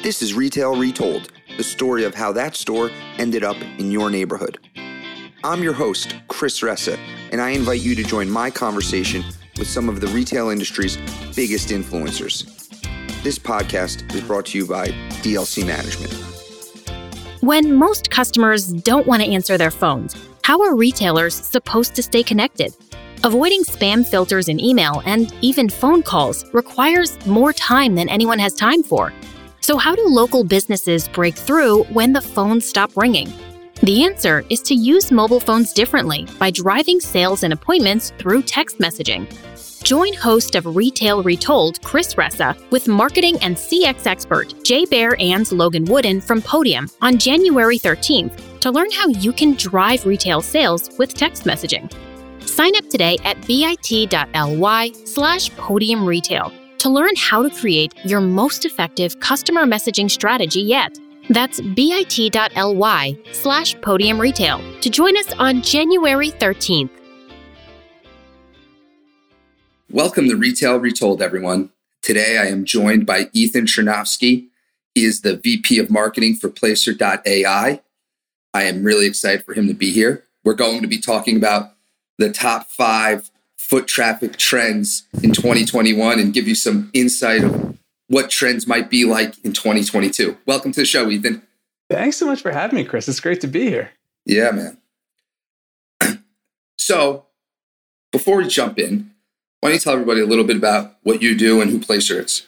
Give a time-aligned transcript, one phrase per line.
[0.00, 4.56] This is Retail Retold, the story of how that store ended up in your neighborhood.
[5.42, 6.96] I'm your host, Chris Ressa,
[7.32, 9.24] and I invite you to join my conversation
[9.58, 10.96] with some of the retail industry's
[11.34, 12.46] biggest influencers.
[13.24, 14.86] This podcast is brought to you by
[15.22, 16.12] DLC Management.
[17.42, 22.22] When most customers don't want to answer their phones, how are retailers supposed to stay
[22.22, 22.72] connected?
[23.24, 28.54] Avoiding spam filters in email and even phone calls requires more time than anyone has
[28.54, 29.12] time for.
[29.68, 33.30] So, how do local businesses break through when the phones stop ringing?
[33.82, 38.78] The answer is to use mobile phones differently by driving sales and appointments through text
[38.78, 39.26] messaging.
[39.84, 45.52] Join host of Retail Retold, Chris Ressa, with marketing and CX expert Jay Baer and
[45.52, 50.88] Logan Wooden from Podium on January 13th to learn how you can drive retail sales
[50.98, 51.92] with text messaging.
[52.40, 58.64] Sign up today at bit.ly slash podium retail to learn how to create your most
[58.64, 60.98] effective customer messaging strategy yet.
[61.30, 66.90] That's bit.ly slash podium retail to join us on January 13th.
[69.90, 71.70] Welcome to Retail Retold, everyone.
[72.02, 74.48] Today I am joined by Ethan Chernofsky.
[74.94, 77.80] He is the VP of Marketing for Placer.ai.
[78.54, 80.24] I am really excited for him to be here.
[80.44, 81.72] We're going to be talking about
[82.18, 83.30] the top five
[83.68, 89.04] foot traffic trends in 2021 and give you some insight of what trends might be
[89.04, 90.38] like in 2022.
[90.46, 91.42] Welcome to the show, Ethan.
[91.90, 93.08] Thanks so much for having me, Chris.
[93.08, 93.90] It's great to be here.
[94.24, 94.78] Yeah, man.
[96.78, 97.26] so,
[98.10, 99.10] before we jump in,
[99.60, 102.20] why don't you tell everybody a little bit about what you do and who Placer
[102.20, 102.46] is?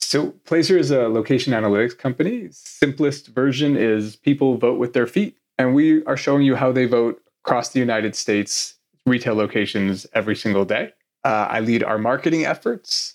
[0.00, 2.48] So, Placer is a location analytics company.
[2.50, 6.84] Simplest version is people vote with their feet, and we are showing you how they
[6.84, 8.74] vote across the United States
[9.08, 10.92] retail locations every single day.
[11.24, 13.14] Uh, I lead our marketing efforts.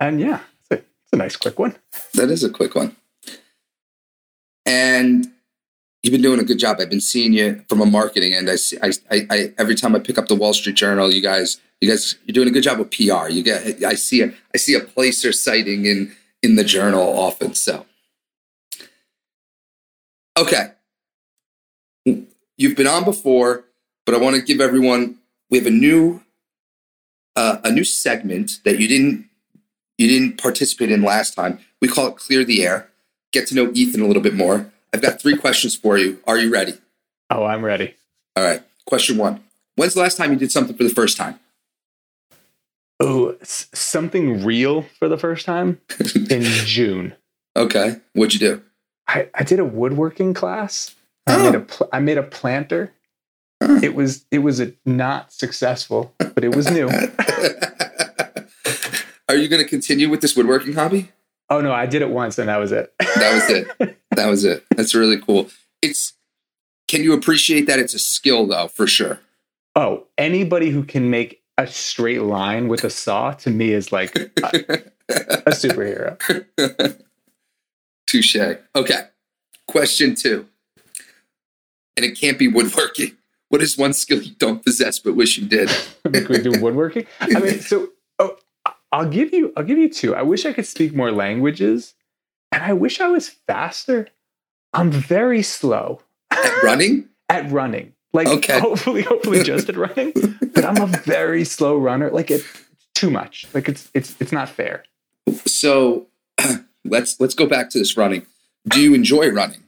[0.00, 1.76] And yeah, it's a, it's a nice quick one.
[2.14, 2.96] That is a quick one.
[4.66, 5.26] And
[6.02, 6.76] you've been doing a good job.
[6.80, 8.50] I've been seeing you from a marketing end.
[8.50, 11.22] I, see, I, I, I, every time I pick up the Wall Street Journal, you
[11.22, 13.28] guys, you guys, you're doing a good job with PR.
[13.28, 17.54] You get, I see a, I see a placer sighting in in the journal often.
[17.54, 17.84] So,
[20.38, 20.72] okay,
[22.56, 23.64] you've been on before,
[24.06, 25.17] but I want to give everyone
[25.50, 26.22] we have a new
[27.36, 29.26] uh, a new segment that you didn't
[29.96, 31.58] you didn't participate in last time.
[31.80, 32.90] We call it Clear the Air.
[33.32, 34.70] Get to know Ethan a little bit more.
[34.92, 36.20] I've got three questions for you.
[36.26, 36.74] Are you ready?
[37.30, 37.94] Oh, I'm ready.
[38.36, 38.62] All right.
[38.86, 39.42] Question one:
[39.76, 41.38] When's the last time you did something for the first time?
[43.00, 45.80] Oh, something real for the first time
[46.30, 47.14] in June.
[47.56, 47.96] Okay.
[48.14, 48.62] What'd you do?
[49.06, 50.94] I, I did a woodworking class.
[51.26, 51.34] Oh.
[51.34, 52.92] I made a pl- I made a planter
[53.82, 56.88] it was it was a not successful, but it was new.
[59.28, 61.10] Are you going to continue with this woodworking hobby?
[61.50, 62.94] Oh no, I did it once and that was it.
[62.98, 63.98] that was it.
[64.12, 64.64] That was it.
[64.76, 65.48] That's really cool.
[65.82, 66.14] It's
[66.86, 69.20] can you appreciate that it's a skill though, for sure.
[69.76, 74.16] Oh, anybody who can make a straight line with a saw to me is like
[74.16, 74.30] a,
[75.08, 76.16] a superhero.
[78.06, 78.36] Touche.
[78.74, 79.00] Okay.
[79.66, 80.46] Question 2.
[81.96, 83.17] And it can't be woodworking.
[83.50, 85.70] What is one skill you don't possess but wish you did?
[86.04, 87.06] we do woodworking.
[87.20, 87.88] I mean, so
[88.18, 88.36] oh,
[88.92, 90.14] I'll give you I'll give you two.
[90.14, 91.94] I wish I could speak more languages,
[92.52, 94.08] and I wish I was faster.
[94.74, 97.08] I'm very slow at running.
[97.28, 98.60] at running, like okay.
[98.60, 100.12] hopefully, hopefully just at running.
[100.54, 102.10] But I'm a very slow runner.
[102.10, 102.46] Like it's
[102.94, 103.46] too much.
[103.54, 104.84] Like it's it's it's not fair.
[105.46, 106.08] So
[106.84, 108.26] let's let's go back to this running.
[108.66, 109.62] Do you enjoy running?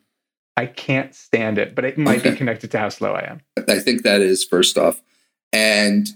[0.56, 2.32] I can't stand it, but it might okay.
[2.32, 3.40] be connected to how slow I am.
[3.70, 5.00] I think that is first off.
[5.52, 6.08] And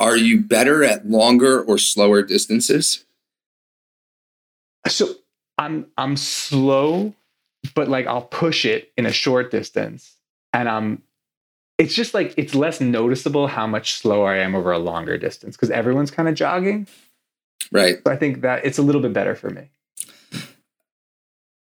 [0.00, 3.04] are you better at longer or slower distances?
[4.88, 5.14] So
[5.58, 7.14] I'm I'm slow,
[7.74, 10.14] but like I'll push it in a short distance.
[10.52, 11.02] And I'm
[11.78, 15.56] it's just like it's less noticeable how much slower I am over a longer distance
[15.56, 16.86] because everyone's kind of jogging.
[17.72, 17.98] Right.
[18.06, 19.68] So I think that it's a little bit better for me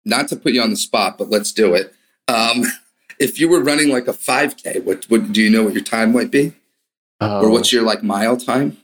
[0.06, 1.94] not to put you on the spot, but let's do it.
[2.28, 2.64] Um,
[3.20, 6.14] if you were running like a 5K, what, what do you know what your time
[6.14, 6.54] might be?
[7.20, 7.78] Oh, or what's oh.
[7.78, 8.78] your like mile time?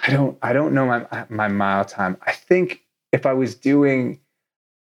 [0.00, 2.16] I don't I don't know my my mile time.
[2.26, 2.82] I think
[3.12, 4.18] if I was doing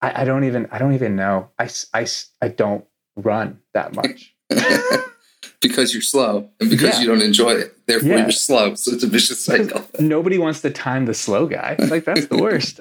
[0.02, 1.50] I, I don't even I don't even know.
[1.60, 2.08] I, I,
[2.42, 2.86] I don't
[3.16, 4.36] run that much.
[5.62, 7.02] because you're slow and because yeah.
[7.02, 7.88] you don't enjoy it.
[7.88, 8.18] Therefore yeah.
[8.24, 8.76] you're slow.
[8.76, 9.86] So it's a vicious cycle.
[10.00, 11.76] Nobody wants to time the slow guy.
[11.80, 12.80] Like that's the worst.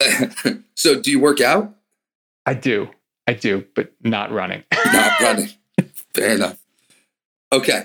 [0.74, 1.74] so do you work out?
[2.44, 2.90] I do.
[3.26, 4.64] I do, but not running.
[4.92, 5.48] not running.
[6.14, 6.58] Fair enough.
[7.52, 7.84] Okay.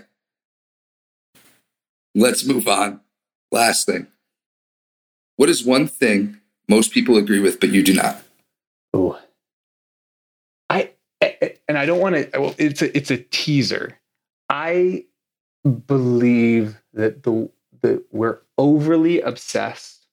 [2.13, 3.01] Let's move on.
[3.51, 4.07] Last thing.
[5.37, 8.21] What is one thing most people agree with, but you do not?
[8.93, 9.19] Oh,
[10.69, 10.91] I
[11.67, 12.39] and I don't want to.
[12.39, 13.97] Well, it's a it's a teaser.
[14.49, 15.05] I
[15.85, 17.49] believe that the
[17.81, 20.05] that we're overly obsessed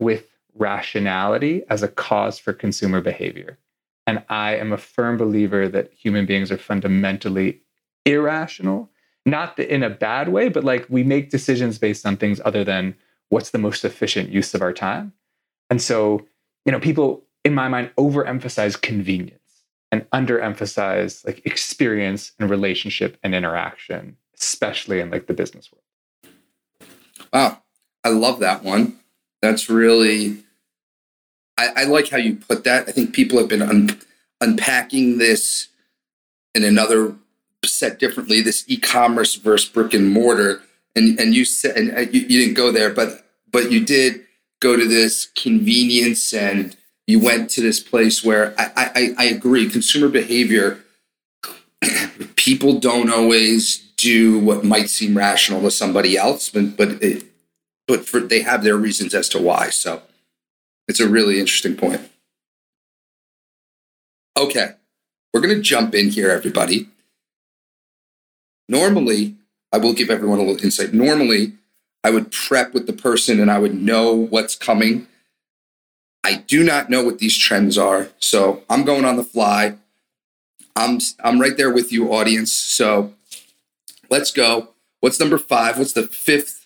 [0.00, 3.58] with rationality as a cause for consumer behavior.
[4.06, 7.62] And I am a firm believer that human beings are fundamentally
[8.04, 8.90] irrational,
[9.24, 12.94] not in a bad way, but like we make decisions based on things other than
[13.30, 15.12] what's the most efficient use of our time.
[15.70, 16.26] And so,
[16.66, 19.40] you know, people in my mind overemphasize convenience
[19.90, 26.34] and underemphasize like experience and relationship and interaction, especially in like the business world.
[27.32, 27.62] Wow.
[28.02, 28.98] I love that one.
[29.40, 30.44] That's really,
[31.56, 32.88] I, I like how you put that.
[32.88, 34.00] I think people have been un,
[34.40, 35.68] unpacking this
[36.54, 37.14] in another
[37.64, 40.62] set differently this e-commerce versus brick and mortar
[40.94, 44.24] and and you said and uh, you, you didn't go there but but you did
[44.60, 49.68] go to this convenience and you went to this place where I, I, I agree
[49.68, 50.80] consumer behavior
[52.36, 57.24] people don't always do what might seem rational to somebody else but but it,
[57.86, 60.02] but for, they have their reasons as to why so
[60.88, 62.00] it's a really interesting point
[64.36, 64.72] okay
[65.32, 66.88] we're going to jump in here everybody
[68.68, 69.34] normally
[69.72, 71.52] i will give everyone a little insight normally
[72.02, 75.06] i would prep with the person and i would know what's coming
[76.24, 78.08] I do not know what these trends are.
[78.18, 79.74] So I'm going on the fly.
[80.74, 82.50] I'm I'm right there with you, audience.
[82.50, 83.12] So
[84.10, 84.70] let's go.
[85.00, 85.78] What's number five?
[85.78, 86.64] What's the fifth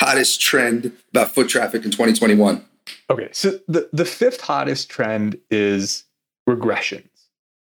[0.00, 2.64] hottest trend about foot traffic in 2021?
[3.10, 6.04] Okay, so the, the fifth hottest trend is
[6.48, 7.08] regressions,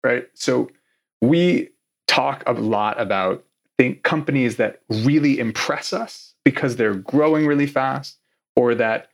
[0.04, 0.28] right?
[0.34, 0.70] So
[1.22, 1.70] we
[2.08, 3.44] talk a lot about
[3.78, 8.20] think companies that really impress us because they're growing really fast
[8.56, 9.10] or that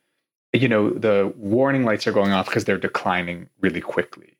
[0.54, 4.38] you know the warning lights are going off because they're declining really quickly.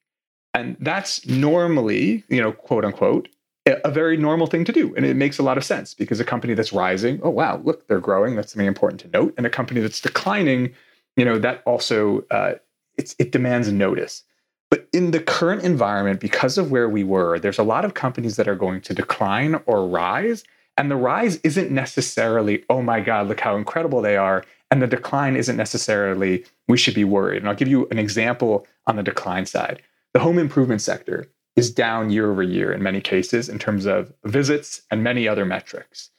[0.54, 3.30] And that's normally you know quote unquote
[3.66, 4.96] a very normal thing to do.
[4.96, 7.88] And it makes a lot of sense because a company that's rising oh wow look
[7.88, 8.36] they're growing.
[8.36, 9.34] That's something important to note.
[9.38, 10.74] And a company that's declining
[11.20, 12.54] you know that also uh,
[12.98, 14.24] it demands notice
[14.70, 18.36] but in the current environment because of where we were there's a lot of companies
[18.36, 20.44] that are going to decline or rise
[20.78, 24.88] and the rise isn't necessarily oh my god look how incredible they are and the
[24.88, 27.40] decline isn't necessarily we should be worried.
[27.40, 29.82] And I'll give you an example on the decline side.
[30.14, 34.14] The home improvement sector is down year over year in many cases in terms of
[34.24, 36.10] visits and many other metrics.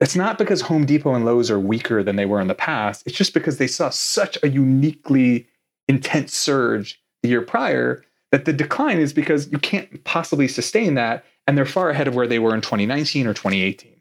[0.00, 3.02] It's not because Home Depot and Lowe's are weaker than they were in the past.
[3.06, 5.46] It's just because they saw such a uniquely
[5.88, 8.02] intense surge the year prior
[8.32, 11.24] that the decline is because you can't possibly sustain that.
[11.46, 14.00] And they're far ahead of where they were in 2019 or 2018.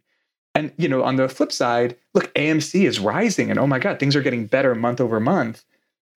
[0.56, 4.00] And you know, on the flip side, look, AMC is rising, and oh my God,
[4.00, 5.64] things are getting better month over month.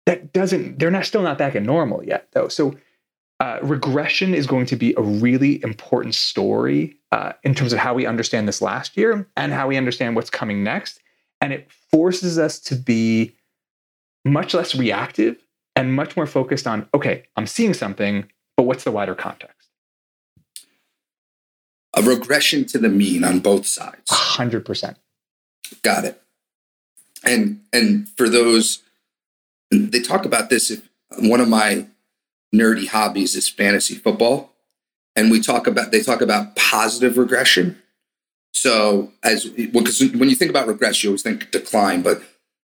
[0.07, 2.49] That doesn't, they're not still not back at normal yet, though.
[2.49, 2.77] So
[3.39, 7.95] uh, regression is going to be a really important story uh, in terms of how
[7.95, 11.01] we understand this last year and how we understand what's coming next.
[11.41, 13.33] And it forces us to be
[14.25, 15.37] much less reactive
[15.75, 19.61] and much more focused on okay, I'm seeing something, but what's the wider context?
[21.95, 24.11] a regression to the mean on both sides.
[24.11, 24.97] 100%.
[25.83, 26.23] Got it.
[27.23, 28.83] And and for those
[29.71, 31.87] they talk about this if one of my
[32.55, 34.50] nerdy hobbies is fantasy football
[35.17, 37.81] and we talk about they talk about positive regression.
[38.53, 42.23] So as because when you think about regression, you always think decline, but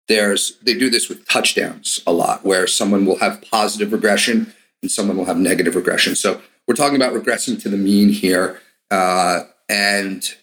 [0.08, 4.92] there's they do this with touchdowns a lot, where someone will have positive regression and
[4.92, 6.16] someone will have negative regression.
[6.16, 8.62] So we're talking about regressing to the mean here.
[8.92, 10.36] Uh, and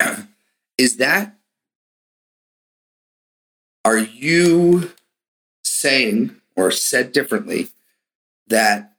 [0.78, 1.36] is that,
[3.84, 4.92] are you
[5.64, 7.68] saying, or said differently,
[8.46, 8.89] that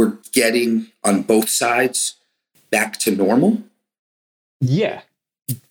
[0.00, 2.14] we're getting on both sides
[2.70, 3.62] back to normal?
[4.58, 5.02] Yeah.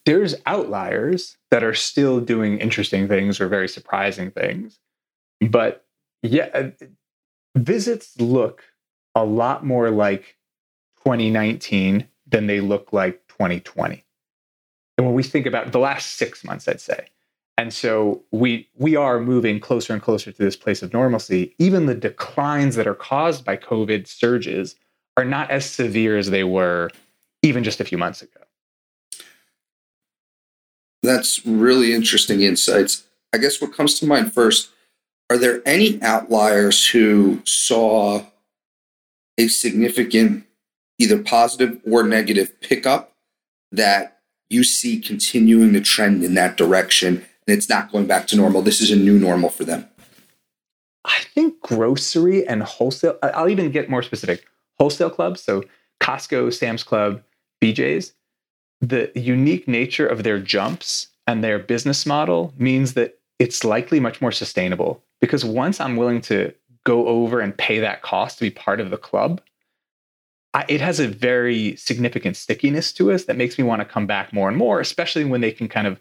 [0.06, 4.78] There's outliers that are still doing interesting things or very surprising things.
[5.42, 5.84] But
[6.22, 6.70] yeah, uh,
[7.56, 8.66] visits look
[9.16, 10.38] a lot more like
[11.00, 14.06] 2019 than they look like 2020.
[15.00, 17.08] And when we think about the last six months, I'd say.
[17.60, 21.56] And so we we are moving closer and closer to this place of normalcy.
[21.60, 24.78] Even the declines that are caused by COVID surges
[25.18, 26.90] are not as severe as they were
[27.44, 28.40] even just a few months ago.
[31.04, 33.04] That's really interesting insights.
[33.34, 34.70] I guess what comes to mind first
[35.30, 38.24] are there any outliers who saw
[39.38, 40.46] a significant
[40.98, 43.18] either positive or negative pickup
[43.70, 48.62] that you see continuing the trend in that direction it's not going back to normal.
[48.62, 49.88] This is a new normal for them.
[51.06, 54.46] I, think grocery and wholesale, I'll even get more specific
[54.78, 55.42] wholesale clubs.
[55.42, 55.64] So
[56.02, 57.24] Costco, Sam's Club,
[57.62, 58.14] BJ's,
[58.82, 64.22] the unique nature of their jumps and their business model means that it's likely much
[64.22, 66.54] more sustainable because once I'm willing to
[66.86, 69.42] go over and pay that cost to be part of the club,
[70.54, 74.08] I, it has a very significant stickiness to us that makes me want to come
[74.08, 76.00] back more and more, especially when they can kind of,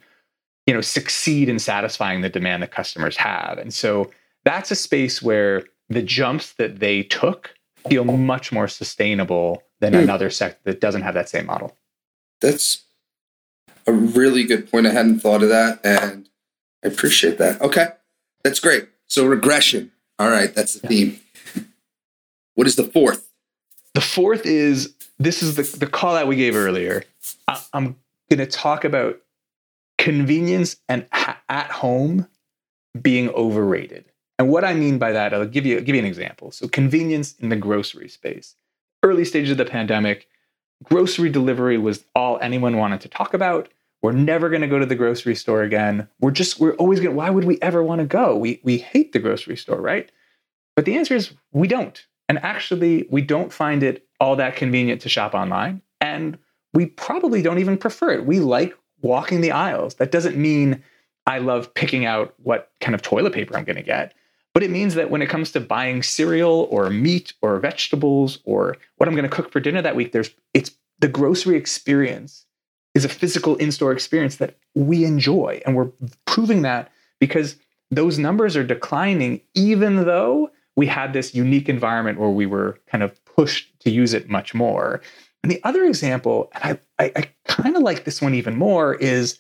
[0.68, 3.56] you know, succeed in satisfying the demand that customers have.
[3.56, 4.10] And so
[4.44, 7.54] that's a space where the jumps that they took
[7.88, 10.02] feel much more sustainable than mm.
[10.02, 11.75] another sector that doesn't have that same model.
[12.42, 12.84] That's
[13.87, 14.87] a really good point.
[14.87, 16.28] I hadn't thought of that, and
[16.84, 17.62] I appreciate that.
[17.62, 17.87] Okay,
[18.44, 18.90] that's great.
[19.06, 19.90] So regression.
[20.18, 21.20] All right, that's the theme.
[22.56, 23.26] What is the fourth?
[23.94, 27.04] The fourth is this is the, the call that we gave earlier.
[27.46, 27.96] I, I'm
[28.28, 29.18] going to talk about
[30.08, 32.26] convenience and at home
[33.02, 34.06] being overrated.
[34.38, 36.50] And what I mean by that, I'll give you give you an example.
[36.50, 38.54] So convenience in the grocery space.
[39.02, 40.26] Early stages of the pandemic,
[40.82, 43.68] grocery delivery was all anyone wanted to talk about.
[44.00, 46.08] We're never going to go to the grocery store again.
[46.20, 48.34] We're just we're always going to why would we ever want to go?
[48.34, 50.10] We we hate the grocery store, right?
[50.74, 52.02] But the answer is we don't.
[52.30, 55.82] And actually, we don't find it all that convenient to shop online.
[56.00, 56.38] And
[56.72, 58.24] we probably don't even prefer it.
[58.24, 59.94] We like walking the aisles.
[59.96, 60.82] That doesn't mean
[61.26, 64.14] I love picking out what kind of toilet paper I'm going to get.
[64.54, 68.76] But it means that when it comes to buying cereal or meat or vegetables or
[68.96, 72.44] what I'm going to cook for dinner that week, there's it's the grocery experience
[72.94, 75.60] is a physical in-store experience that we enjoy.
[75.64, 75.90] And we're
[76.26, 76.90] proving that
[77.20, 77.56] because
[77.90, 83.02] those numbers are declining, even though we had this unique environment where we were kind
[83.04, 85.00] of pushed to use it much more.
[85.48, 88.96] And the other example, and I, I, I kind of like this one even more,
[88.96, 89.38] is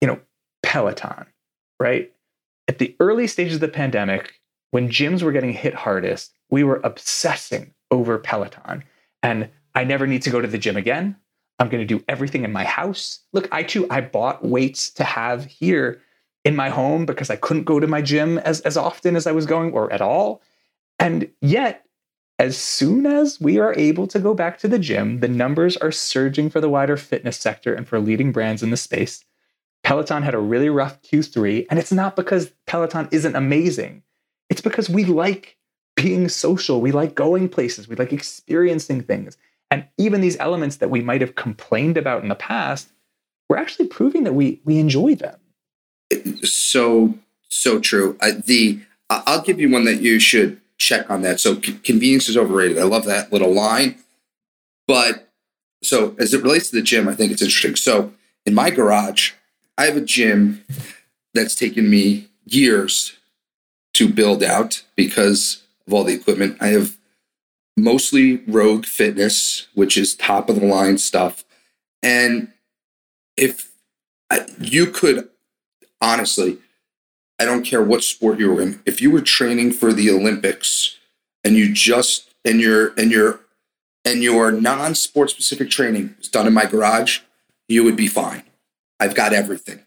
[0.00, 0.18] you know,
[0.64, 1.24] Peloton,
[1.78, 2.12] right?
[2.66, 4.40] At the early stages of the pandemic,
[4.72, 8.82] when gyms were getting hit hardest, we were obsessing over Peloton.
[9.22, 11.14] And I never need to go to the gym again.
[11.60, 13.20] I'm going to do everything in my house.
[13.32, 16.02] Look, I too, I bought weights to have here
[16.44, 19.32] in my home because I couldn't go to my gym as, as often as I
[19.32, 20.42] was going or at all.
[20.98, 21.85] And yet,
[22.38, 25.92] as soon as we are able to go back to the gym, the numbers are
[25.92, 29.24] surging for the wider fitness sector and for leading brands in the space.
[29.82, 34.02] Peloton had a really rough Q3, and it's not because Peloton isn't amazing.
[34.50, 35.56] It's because we like
[35.94, 36.80] being social.
[36.80, 37.88] We like going places.
[37.88, 39.36] We like experiencing things.
[39.70, 42.88] And even these elements that we might have complained about in the past,
[43.48, 45.38] we're actually proving that we we enjoy them.
[46.42, 47.14] So
[47.48, 48.16] so true.
[48.20, 51.40] Uh, the I'll give you one that you should check on that.
[51.40, 52.78] So convenience is overrated.
[52.78, 53.96] I love that little line.
[54.86, 55.28] But
[55.82, 57.76] so as it relates to the gym, I think it's interesting.
[57.76, 58.12] So
[58.44, 59.32] in my garage,
[59.78, 60.64] I have a gym
[61.34, 63.16] that's taken me years
[63.94, 66.56] to build out because of all the equipment.
[66.60, 66.96] I have
[67.76, 71.44] mostly Rogue Fitness, which is top of the line stuff.
[72.02, 72.52] And
[73.36, 73.70] if
[74.58, 75.28] you could
[76.00, 76.58] honestly,
[77.38, 80.96] I don't care what sport you were in, if you were training for the Olympics
[81.44, 83.40] and you just and your and your
[84.04, 87.20] and your non-sport specific training is done in my garage,
[87.68, 88.44] you would be fine.
[88.98, 89.80] I've got everything.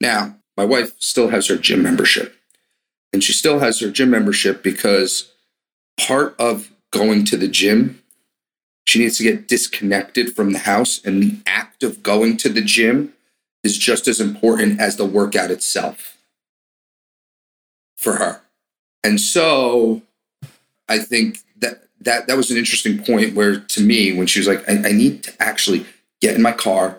[0.00, 2.36] Now, my wife still has her gym membership.
[3.12, 5.32] And she still has her gym membership because
[5.98, 8.02] part of going to the gym,
[8.86, 11.00] she needs to get disconnected from the house.
[11.04, 13.12] And the act of going to the gym
[13.62, 16.18] is just as important as the workout itself
[18.02, 18.40] for her.
[19.04, 20.02] And so
[20.88, 24.48] I think that that that was an interesting point where to me when she was
[24.48, 25.86] like, I, I need to actually
[26.20, 26.98] get in my car,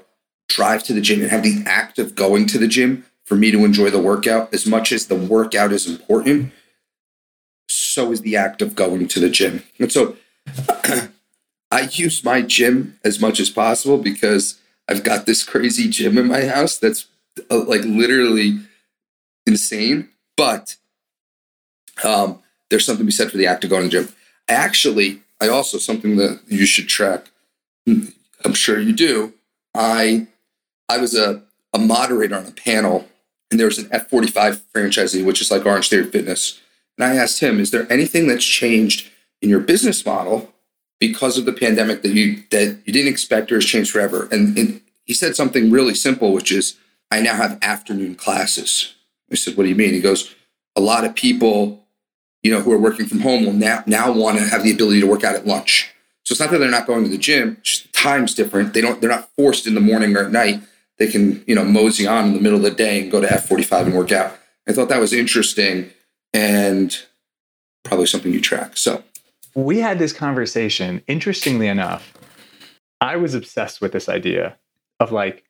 [0.50, 3.52] drive to the gym and have the act of going to the gym for me
[3.52, 6.52] to enjoy the workout as much as the workout is important
[7.70, 10.16] so is the act of going to the gym and so
[11.72, 16.28] i use my gym as much as possible because i've got this crazy gym in
[16.28, 17.08] my house that's
[17.50, 18.60] uh, like literally
[19.48, 20.76] insane but
[22.04, 24.16] um, there's something to be said for the act of going to the gym
[24.50, 27.32] actually i also something that you should track
[27.88, 29.34] i'm sure you do
[29.74, 30.28] i
[30.90, 31.42] i was a,
[31.74, 33.08] a moderator on a panel
[33.54, 36.60] and there was an F45 franchisee, which is like Orange Theory Fitness.
[36.98, 39.12] And I asked him, is there anything that's changed
[39.44, 40.52] in your business model
[41.00, 44.28] because of the pandemic that you that you didn't expect or has changed forever?
[44.32, 46.78] And, and he said something really simple, which is,
[47.12, 48.96] I now have afternoon classes.
[49.32, 49.94] I said, what do you mean?
[49.94, 50.34] He goes,
[50.76, 51.83] a lot of people,
[52.44, 55.00] you know, who are working from home will now now want to have the ability
[55.02, 55.94] to work out at lunch.
[56.24, 58.74] So it's not that they're not going to the gym, just the time's different.
[58.74, 60.62] They don't they're not forced in the morning or at night
[60.98, 63.28] they can, you know, mosey on in the middle of the day and go to
[63.28, 64.38] F45 and work out.
[64.68, 65.92] I thought that was interesting
[66.34, 66.96] and
[67.84, 68.78] probably something you track.
[68.78, 69.04] So
[69.56, 71.02] we had this conversation.
[71.08, 72.14] Interestingly enough,
[73.02, 74.58] I was obsessed with this idea
[75.00, 75.44] of like,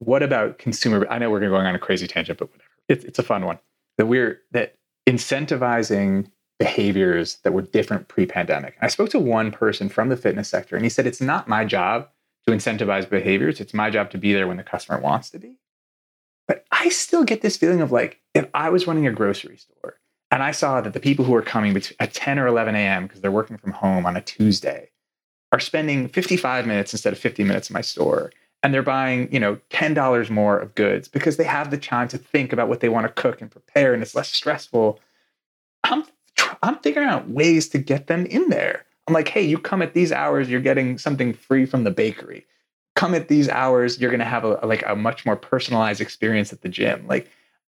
[0.00, 1.06] what about consumer?
[1.08, 2.70] I know we're going on a crazy tangent, but whatever.
[2.88, 3.58] It's, it's a fun one.
[3.96, 4.74] That we're that
[5.08, 8.76] incentivizing behaviors that were different pre-pandemic.
[8.80, 11.64] I spoke to one person from the fitness sector, and he said it's not my
[11.64, 12.08] job
[12.46, 13.60] to incentivize behaviors.
[13.60, 15.58] It's my job to be there when the customer wants to be.
[16.46, 19.98] But I still get this feeling of like, if I was running a grocery store
[20.30, 23.04] and I saw that the people who are coming at 10 or 11 a.m.
[23.04, 24.90] because they're working from home on a Tuesday
[25.52, 28.30] are spending 55 minutes instead of 50 minutes in my store,
[28.64, 32.16] and they're buying, you know, $10 more of goods because they have the time to
[32.16, 34.98] think about what they want to cook and prepare, and it's less stressful.
[35.84, 36.04] I'm
[36.62, 38.84] I'm figuring out ways to get them in there.
[39.06, 42.46] I'm like, hey, you come at these hours, you're getting something free from the bakery.
[42.96, 46.62] Come at these hours, you're gonna have a, like a much more personalized experience at
[46.62, 47.06] the gym.
[47.06, 47.30] Like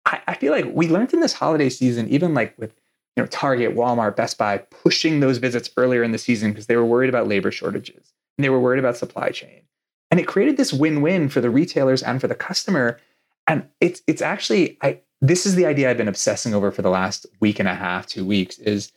[0.07, 2.73] I, I feel like we learned in this holiday season, even like with
[3.15, 6.77] you know Target, Walmart, Best Buy, pushing those visits earlier in the season because they
[6.77, 9.61] were worried about labor shortages and they were worried about supply chain.
[10.11, 12.99] And it created this win-win for the retailers and for the customer.
[13.47, 16.91] And it's it's actually I this is the idea I've been obsessing over for the
[16.91, 18.93] last week and a half, two weeks is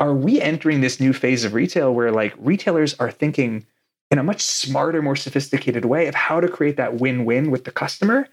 [0.00, 3.66] are we entering this new phase of retail where like retailers are thinking
[4.10, 7.70] in a much smarter, more sophisticated way of how to create that win-win with the
[7.70, 8.28] customer?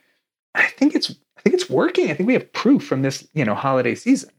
[0.56, 2.12] I think it's I think it's working.
[2.12, 4.32] I think we have proof from this, you know, holiday season.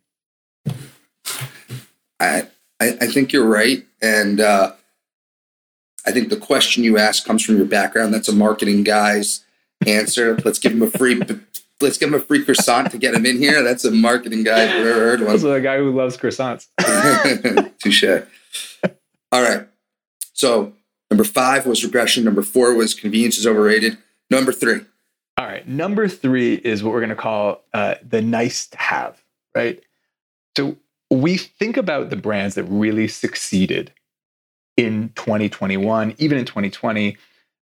[2.21, 2.49] I
[2.81, 4.73] I, I think you're right, and uh,
[6.07, 8.13] I think the question you ask comes from your background.
[8.13, 9.45] That's a marketing guy's
[9.87, 10.37] answer.
[10.45, 11.21] let's give him a free.
[11.81, 13.63] Let's give him a free croissant to get him in here.
[13.63, 14.63] That's a marketing guy.
[14.63, 15.31] I've ever heard one.
[15.31, 16.69] Also, a guy who loves croissants.
[17.79, 18.05] Touche.
[19.33, 19.67] All right.
[20.33, 20.73] So
[21.11, 22.25] number five was regression.
[22.25, 23.99] Number four was convenience is overrated.
[24.31, 24.81] Number three.
[25.37, 25.67] All right.
[25.67, 29.23] Number three is what we're going to call uh, the nice to have,
[29.55, 29.83] right?
[30.57, 30.77] So
[31.11, 33.93] we think about the brands that really succeeded
[34.85, 37.17] in 2021, even in 2020,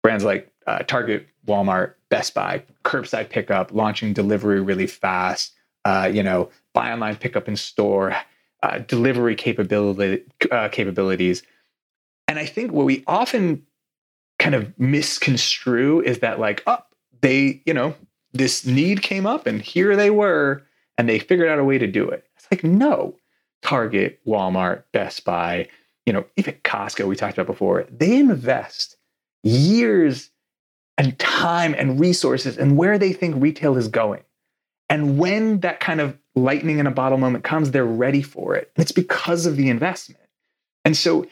[0.03, 5.53] brands like uh, Target, Walmart, Best Buy, curbside pickup, launching delivery really fast,
[5.85, 8.17] uh, you know, buy online, pickup in store,
[8.63, 11.43] uh, delivery capability, uh, capabilities.
[12.29, 13.65] And I think what we often
[14.39, 16.79] kind of misconstrue is that like, oh,
[17.21, 17.95] they, you know,
[18.33, 20.63] this need came up and here they were
[20.99, 22.27] and they figured out a way to do it.
[22.37, 23.15] It's like, no,
[23.63, 25.69] Target, Walmart, Best Buy,
[26.07, 28.97] you know, even Costco, we talked about before, they invest
[29.43, 30.31] years
[30.97, 34.23] and time and resources and where they think retail is going.
[34.89, 38.71] And when that kind of lightning in a bottle moment comes, they're ready for it.
[38.77, 40.23] It's because of the investment.
[40.85, 41.27] And so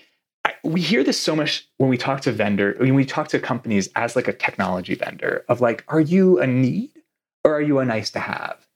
[0.44, 3.38] I, we hear this so much when we talk to vendor, when we talk to
[3.38, 6.90] companies as like a technology vendor of like, are you a need
[7.44, 8.66] or are you a nice to have?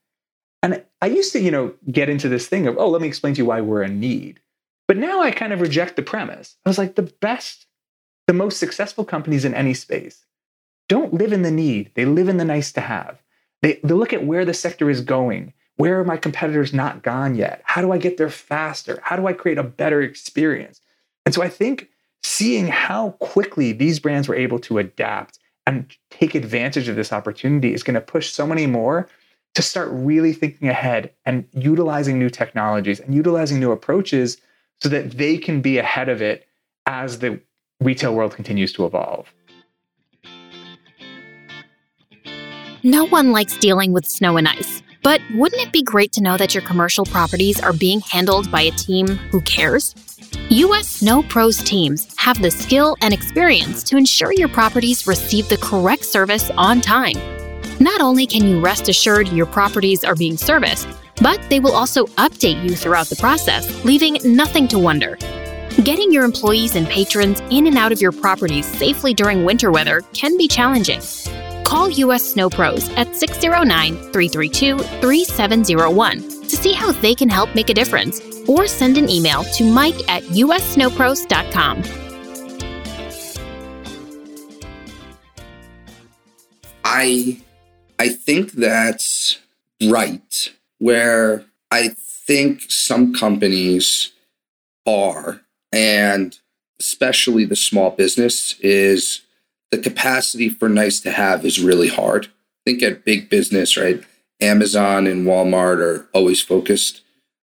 [0.62, 3.34] And I used to, you know, get into this thing of, oh, let me explain
[3.34, 4.40] to you why we're a need.
[4.88, 6.56] But now I kind of reject the premise.
[6.64, 7.66] I was like, the best,
[8.26, 10.24] the most successful companies in any space
[10.88, 11.92] don't live in the need.
[11.94, 13.22] They live in the nice to have.
[13.60, 15.52] They, they look at where the sector is going.
[15.76, 17.60] Where are my competitors not gone yet?
[17.64, 18.98] How do I get there faster?
[19.02, 20.80] How do I create a better experience?
[21.26, 21.88] And so I think
[22.22, 27.74] seeing how quickly these brands were able to adapt and take advantage of this opportunity
[27.74, 29.08] is going to push so many more
[29.54, 34.38] to start really thinking ahead and utilizing new technologies and utilizing new approaches
[34.82, 36.46] so that they can be ahead of it
[36.86, 37.40] as the
[37.80, 39.32] retail world continues to evolve.
[42.84, 46.36] No one likes dealing with snow and ice, but wouldn't it be great to know
[46.36, 49.94] that your commercial properties are being handled by a team who cares?
[50.50, 55.58] US Snow Pros teams have the skill and experience to ensure your properties receive the
[55.58, 57.16] correct service on time.
[57.80, 60.88] Not only can you rest assured your properties are being serviced,
[61.22, 65.16] but they will also update you throughout the process, leaving nothing to wonder.
[65.84, 70.02] Getting your employees and patrons in and out of your properties safely during winter weather
[70.12, 71.00] can be challenging.
[71.64, 77.70] Call US Snow Pros at 609 332 3701 to see how they can help make
[77.70, 81.82] a difference, or send an email to mike at ussnowpros.com.
[86.84, 87.38] I
[87.98, 89.38] I think that's
[89.82, 90.52] right.
[90.78, 91.88] Where I
[92.26, 94.12] think some companies
[94.86, 95.40] are,
[95.72, 96.38] and
[96.80, 99.22] especially the small business, is
[99.70, 102.26] the capacity for nice to have is really hard.
[102.26, 104.02] I think at big business, right?
[104.40, 107.02] Amazon and Walmart are always focused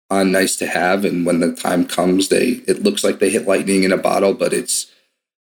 [0.10, 3.48] on nice to have, and when the time comes, they it looks like they hit
[3.48, 4.92] lightning in a bottle, but it's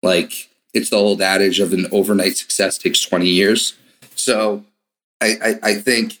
[0.03, 3.73] like it's the old adage of an overnight success takes 20 years.
[4.15, 4.63] So
[5.21, 6.19] I, I, I think,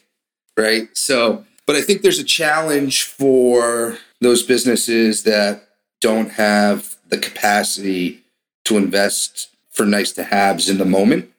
[0.57, 0.87] right?
[0.93, 5.67] So, but I think there's a challenge for those businesses that
[6.01, 8.23] don't have the capacity
[8.65, 11.31] to invest for nice to haves in the moment.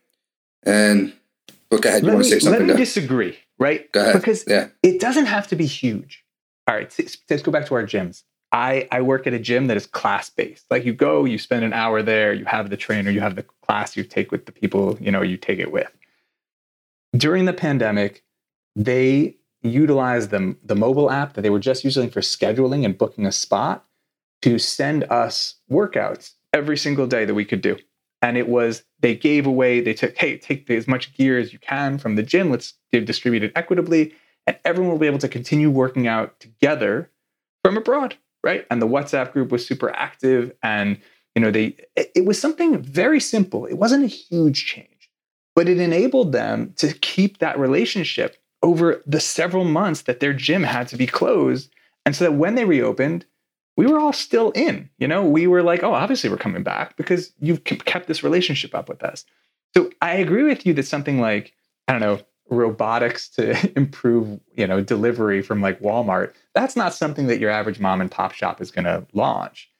[0.64, 1.14] And
[1.71, 2.67] look ahead, you let want me, to say something?
[2.67, 3.91] Let me disagree, right?
[3.93, 4.14] Go ahead.
[4.14, 4.69] Because yeah.
[4.83, 6.25] it doesn't have to be huge.
[6.69, 8.23] All right, let's, let's go back to our gyms.
[8.53, 10.67] I, I work at a gym that is class based.
[10.71, 13.45] Like you go, you spend an hour there, you have the trainer, you have the
[13.67, 15.91] class you take with the people, you know, you take it with.
[17.17, 18.23] During the pandemic,
[18.77, 19.37] they
[19.70, 23.33] utilized the, the mobile app that they were just using for scheduling and booking a
[23.33, 23.85] spot
[24.42, 27.76] to send us workouts every single day that we could do.
[28.22, 31.59] And it was, they gave away, they took, hey, take as much gear as you
[31.59, 34.14] can from the gym, let's distribute it equitably,
[34.46, 37.11] and everyone will be able to continue working out together
[37.62, 38.66] from abroad, right?
[38.70, 40.52] And the WhatsApp group was super active.
[40.62, 40.98] And,
[41.35, 43.66] you know, they, it, it was something very simple.
[43.66, 45.11] It wasn't a huge change,
[45.54, 50.62] but it enabled them to keep that relationship over the several months that their gym
[50.62, 51.73] had to be closed.
[52.05, 53.25] And so that when they reopened,
[53.77, 54.90] we were all still in.
[54.99, 58.75] You know, we were like, oh, obviously we're coming back because you've kept this relationship
[58.75, 59.25] up with us.
[59.77, 61.53] So I agree with you that something like,
[61.87, 67.27] I don't know, robotics to improve, you know, delivery from like Walmart, that's not something
[67.29, 69.71] that your average mom and pop shop is going to launch.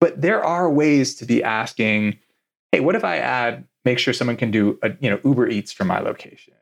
[0.00, 2.18] But there are ways to be asking,
[2.72, 5.72] hey, what if I add, make sure someone can do, a, you know, Uber Eats
[5.72, 6.54] for my location?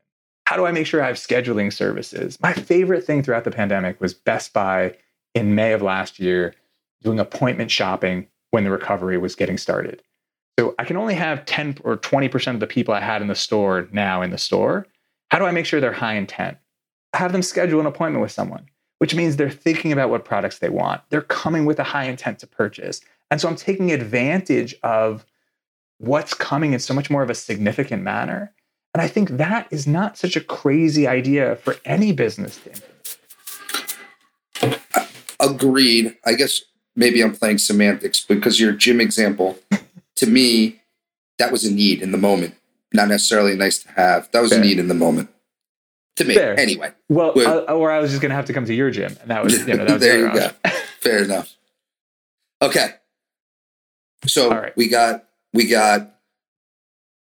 [0.50, 2.36] How do I make sure I have scheduling services?
[2.42, 4.96] My favorite thing throughout the pandemic was Best Buy
[5.32, 6.56] in May of last year
[7.04, 10.02] doing appointment shopping when the recovery was getting started.
[10.58, 13.36] So I can only have 10 or 20% of the people I had in the
[13.36, 14.88] store now in the store.
[15.30, 16.58] How do I make sure they're high intent?
[17.14, 18.66] Have them schedule an appointment with someone,
[18.98, 21.00] which means they're thinking about what products they want.
[21.10, 23.00] They're coming with a high intent to purchase.
[23.30, 25.24] And so I'm taking advantage of
[25.98, 28.52] what's coming in so much more of a significant manner.
[28.92, 32.72] And I think that is not such a crazy idea for any business to
[34.62, 34.80] implement.
[35.38, 36.16] Agreed.
[36.26, 36.62] I guess
[36.96, 39.58] maybe I'm playing semantics because your gym example,
[40.16, 40.80] to me,
[41.38, 42.54] that was a need in the moment,
[42.92, 44.30] not necessarily nice to have.
[44.32, 44.60] That was Fair.
[44.60, 45.30] a need in the moment.
[46.16, 46.58] To me, Fair.
[46.58, 46.92] anyway.
[47.08, 47.46] Well, Wait.
[47.46, 49.42] uh, or I was just going to have to come to your gym, and that
[49.42, 50.70] was, you know, that was there the you go.
[51.00, 51.56] Fair enough.
[52.60, 52.90] Okay.
[54.26, 54.76] So right.
[54.76, 55.24] we got
[55.54, 56.14] we got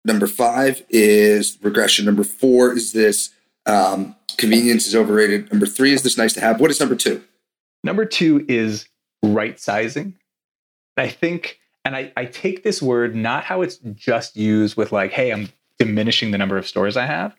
[0.05, 2.05] number five is regression.
[2.05, 3.31] Number four is this
[3.67, 5.51] um, convenience is overrated.
[5.53, 6.61] Number three is this nice to have.
[6.61, 7.23] What is number two?
[7.85, 8.87] Number two is
[9.23, 10.17] right sizing.
[10.97, 15.13] I think, and I, I take this word not how it's just used with like,
[15.13, 17.35] hey, I'm diminishing the number of stores I have,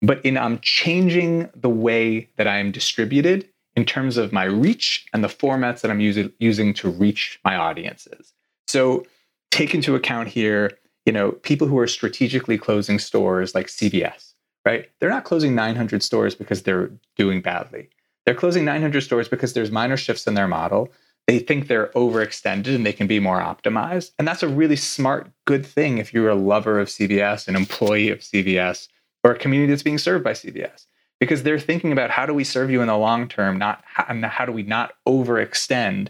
[0.00, 5.06] but in I'm changing the way that I am distributed in terms of my reach
[5.12, 8.32] and the formats that I'm using using to reach my audiences.
[8.68, 9.04] So
[9.50, 10.70] take into account here,
[11.06, 14.32] you know, people who are strategically closing stores like CVS,
[14.64, 14.88] right?
[14.98, 17.88] They're not closing 900 stores because they're doing badly.
[18.24, 20.90] They're closing 900 stores because there's minor shifts in their model.
[21.26, 24.12] They think they're overextended and they can be more optimized.
[24.18, 28.10] And that's a really smart, good thing if you're a lover of CVS, an employee
[28.10, 28.88] of CVS,
[29.22, 30.86] or a community that's being served by CVS,
[31.20, 34.04] because they're thinking about how do we serve you in the long term, not how,
[34.08, 36.08] and how do we not overextend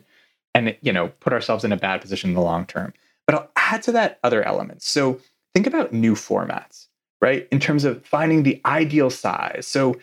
[0.54, 2.92] and you know put ourselves in a bad position in the long term.
[3.26, 4.88] But I'll add to that other elements.
[4.88, 5.20] So
[5.54, 6.88] think about new formats,
[7.20, 7.48] right?
[7.50, 9.66] In terms of finding the ideal size.
[9.66, 9.96] So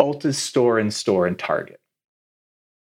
[0.00, 1.80] Ulta's store in store in Target.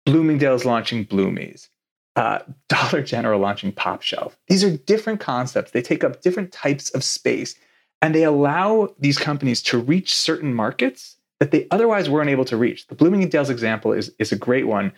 [0.07, 1.69] Bloomingdale's launching Bloomies.
[2.17, 4.37] Uh, Dollar General launching Pop Shelf.
[4.49, 5.71] These are different concepts.
[5.71, 7.55] They take up different types of space
[8.01, 12.57] and they allow these companies to reach certain markets that they otherwise weren't able to
[12.57, 12.87] reach.
[12.87, 14.93] The Bloomingdale's example is, is a great one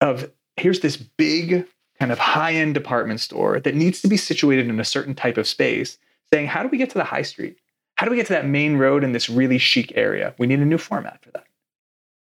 [0.00, 1.66] of here's this big
[2.04, 5.48] kind of high-end department store that needs to be situated in a certain type of
[5.48, 5.96] space,
[6.30, 7.56] saying, how do we get to the high street?
[7.94, 10.34] How do we get to that main road in this really chic area?
[10.36, 11.46] We need a new format for that.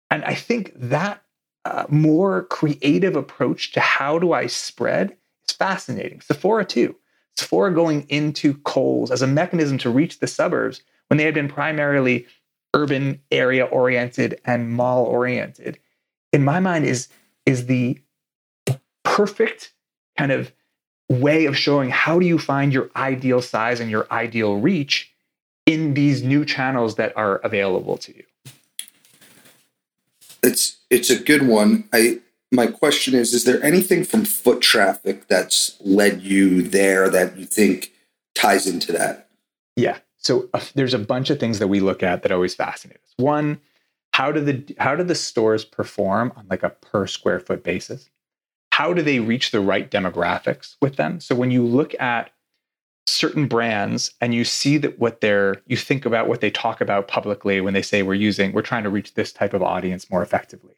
[0.08, 1.24] And I think that
[1.64, 5.16] uh, more creative approach to how do I spread
[5.48, 6.20] is fascinating.
[6.20, 6.94] Sephora too.
[7.36, 11.48] Sephora going into Kohl's as a mechanism to reach the suburbs when they had been
[11.48, 12.24] primarily
[12.72, 15.80] urban area oriented and mall oriented,
[16.32, 17.08] in my mind, is,
[17.46, 17.98] is the
[19.16, 19.72] perfect
[20.16, 20.52] kind of
[21.08, 25.12] way of showing how do you find your ideal size and your ideal reach
[25.66, 28.24] in these new channels that are available to you.
[30.42, 31.88] It's it's a good one.
[31.92, 32.20] I
[32.50, 37.44] my question is: Is there anything from foot traffic that's led you there that you
[37.44, 37.92] think
[38.34, 39.28] ties into that?
[39.76, 39.98] Yeah.
[40.18, 43.14] So uh, there's a bunch of things that we look at that always fascinate us.
[43.16, 43.60] One,
[44.12, 48.10] how do the how do the stores perform on like a per square foot basis?
[48.72, 51.20] How do they reach the right demographics with them?
[51.20, 52.30] So when you look at
[53.06, 57.08] certain brands and you see that what they're you think about what they talk about
[57.08, 60.22] publicly when they say we're using we're trying to reach this type of audience more
[60.22, 60.74] effectively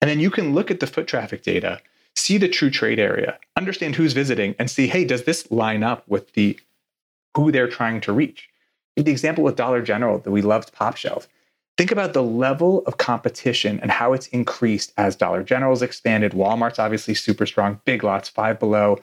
[0.00, 1.80] And then you can look at the foot traffic data,
[2.14, 6.06] see the true trade area, understand who's visiting, and see, hey, does this line up
[6.08, 6.58] with the
[7.36, 8.48] who they're trying to reach?
[8.96, 11.28] The example with Dollar General that we loved Pop Shelf.
[11.78, 16.32] Think about the level of competition and how it's increased as Dollar General's expanded.
[16.32, 18.98] Walmart's obviously super strong, Big Lots, Five Below.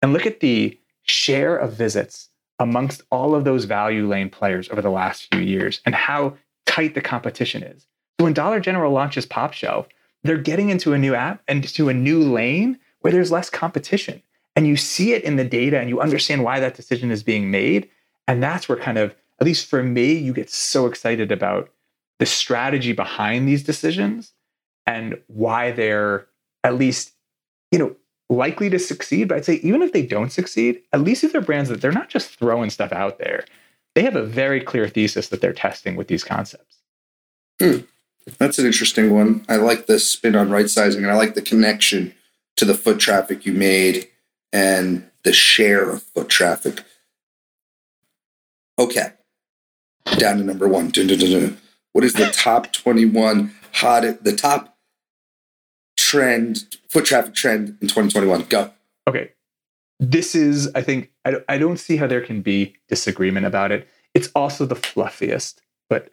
[0.00, 2.28] And look at the share of visits
[2.60, 6.94] amongst all of those value lane players over the last few years and how tight
[6.94, 7.88] the competition is.
[8.20, 9.88] So when Dollar General launches Pop Shelf,
[10.22, 14.22] they're getting into a new app and to a new lane where there's less competition.
[14.54, 17.50] And you see it in the data and you understand why that decision is being
[17.50, 17.90] made.
[18.28, 21.70] And that's where kind of, at least for me, you get so excited about
[22.20, 24.34] the strategy behind these decisions
[24.86, 26.26] and why they're
[26.62, 27.12] at least,
[27.72, 27.96] you know,
[28.28, 29.26] likely to succeed.
[29.26, 31.90] But I'd say even if they don't succeed, at least if they're brands that they're
[31.90, 33.46] not just throwing stuff out there,
[33.94, 36.76] they have a very clear thesis that they're testing with these concepts.
[37.58, 37.78] Hmm.
[38.38, 39.44] That's an interesting one.
[39.48, 42.14] I like the spin on right sizing, and I like the connection
[42.56, 44.08] to the foot traffic you made
[44.52, 46.84] and the share of foot traffic.
[48.78, 49.14] Okay,
[50.18, 50.90] down to number one.
[50.90, 51.59] Dun, dun, dun,
[51.92, 54.76] what is the top 21 hot, the top
[55.96, 58.44] trend, foot traffic trend in 2021?
[58.48, 58.70] Go.
[59.08, 59.32] Okay.
[59.98, 63.88] This is, I think, I, I don't see how there can be disagreement about it.
[64.14, 66.12] It's also the fluffiest, but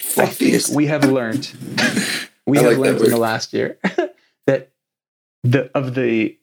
[0.00, 0.74] fluffiest.
[0.74, 1.50] we have learned,
[2.46, 3.78] we have learned in the last year
[4.46, 4.72] that
[5.42, 6.38] the of the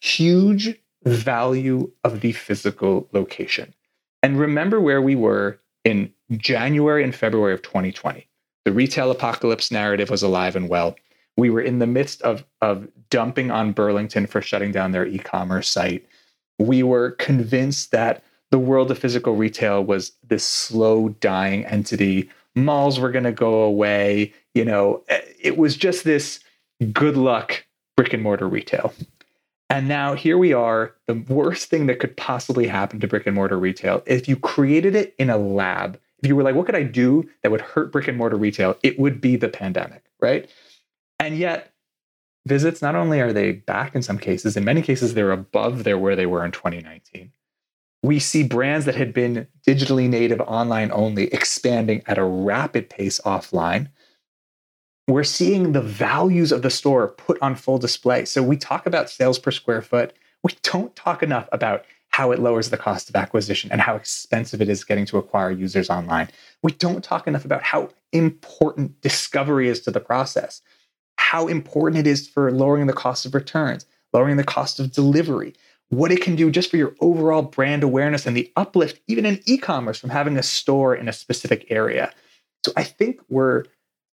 [0.00, 3.74] huge value of the physical location.
[4.22, 8.26] And remember where we were in January and February of 2020.
[8.64, 10.96] The retail apocalypse narrative was alive and well.
[11.36, 15.18] We were in the midst of, of dumping on Burlington for shutting down their e
[15.18, 16.06] commerce site.
[16.58, 22.28] We were convinced that the world of physical retail was this slow dying entity.
[22.54, 24.32] Malls were going to go away.
[24.54, 25.04] You know,
[25.40, 26.40] it was just this
[26.92, 27.64] good luck
[27.96, 28.92] brick and mortar retail.
[29.70, 33.34] And now here we are, the worst thing that could possibly happen to brick and
[33.34, 34.02] mortar retail.
[34.06, 37.28] If you created it in a lab, if you were like, what could I do
[37.42, 38.76] that would hurt brick and mortar retail?
[38.82, 40.50] It would be the pandemic, right?
[41.18, 41.72] And yet,
[42.46, 45.98] visits not only are they back in some cases, in many cases, they're above their
[45.98, 47.32] where they were in 2019.
[48.02, 53.20] We see brands that had been digitally native online only expanding at a rapid pace
[53.24, 53.88] offline
[55.08, 58.26] we're seeing the values of the store put on full display.
[58.26, 60.14] So we talk about sales per square foot.
[60.44, 61.84] We don't talk enough about
[62.18, 65.52] how it lowers the cost of acquisition and how expensive it is getting to acquire
[65.52, 66.28] users online.
[66.64, 70.60] We don't talk enough about how important discovery is to the process,
[71.16, 75.54] how important it is for lowering the cost of returns, lowering the cost of delivery,
[75.90, 79.40] what it can do just for your overall brand awareness and the uplift, even in
[79.46, 82.12] e commerce, from having a store in a specific area.
[82.66, 83.62] So I think we're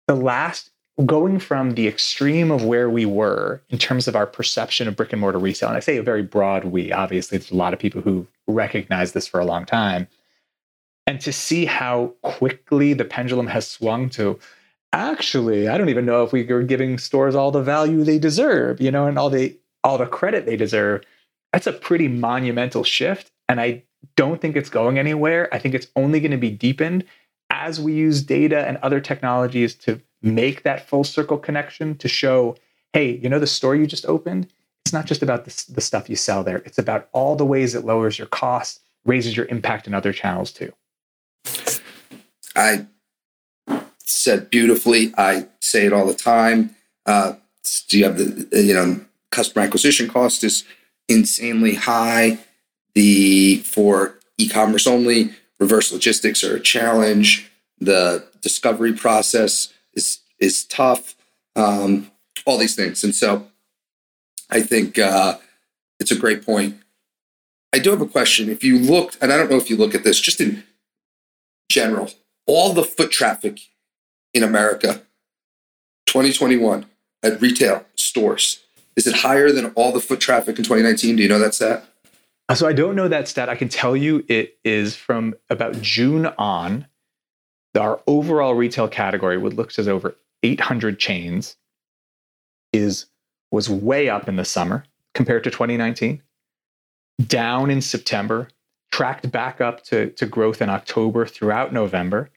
[0.08, 0.70] the last
[1.04, 5.12] going from the extreme of where we were in terms of our perception of brick
[5.12, 7.80] and mortar resale, and I say a very broad we, obviously, there's a lot of
[7.80, 10.08] people who recognize this for a long time,
[11.08, 14.40] and to see how quickly the pendulum has swung to
[14.94, 18.80] actually, I don't even know if we are giving stores all the value they deserve,
[18.80, 21.04] you know, and all the all the credit they deserve.
[21.54, 23.32] That's a pretty monumental shift.
[23.48, 23.84] And I
[24.16, 25.48] don't think it's going anywhere.
[25.54, 27.06] I think it's only going to be deepened
[27.50, 32.58] as we use data and other technologies to make that full circle connection to show,
[32.94, 34.48] hey, you know, the store you just opened,
[34.84, 37.76] it's not just about the, the stuff you sell there, it's about all the ways
[37.76, 40.74] it lowers your costs, raises your impact in other channels too.
[42.56, 42.88] I
[44.00, 45.14] said beautifully.
[45.18, 46.76] I say it all the time.
[47.06, 47.34] Uh,
[47.88, 50.64] do you have the you know customer acquisition cost is
[51.08, 52.40] insanely high.
[52.94, 57.52] The for e-commerce only reverse logistics are a challenge.
[57.80, 59.74] The discovery process
[60.40, 61.16] is tough.
[61.56, 62.12] Um,
[62.46, 63.48] all these things, and so
[64.50, 65.38] I think uh,
[66.00, 66.78] it's a great point.
[67.74, 68.50] I do have a question.
[68.50, 70.64] If you looked, and I don't know if you look at this, just in
[71.70, 72.12] general,
[72.46, 73.60] all the foot traffic
[74.34, 75.02] in America,
[76.08, 76.86] 2021
[77.24, 78.64] at retail stores,
[78.96, 81.16] is it higher than all the foot traffic in 2019?
[81.16, 81.86] Do you know that stat?
[82.54, 83.50] So I don't know that stat.
[83.50, 86.88] I can tell you it is from about June on
[87.78, 90.16] our overall retail category, which looks as over
[90.46, 91.58] 800 chains,
[92.72, 93.08] is
[93.52, 96.22] was way up in the summer compared to 2019,
[97.26, 98.50] down in September,
[98.92, 102.30] tracked back up to, to growth in October throughout November,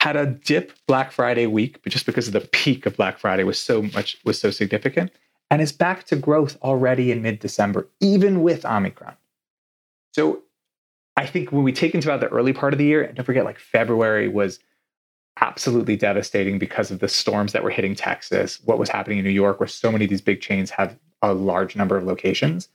[0.00, 3.44] had a dip Black Friday week, but just because of the peak of Black Friday
[3.44, 5.12] was so much was so significant,
[5.50, 9.14] and is back to growth already in mid-December, even with Omicron.
[10.14, 10.42] So
[11.16, 13.24] I think when we take into about the early part of the year, and don't
[13.24, 14.58] forget, like February was
[15.40, 19.30] absolutely devastating because of the storms that were hitting Texas, what was happening in New
[19.30, 22.68] York, where so many of these big chains have a large number of locations.